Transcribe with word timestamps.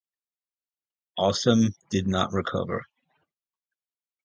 Aussem 1.19 1.75
did 1.91 2.07
not 2.07 2.33
recover. 2.33 2.87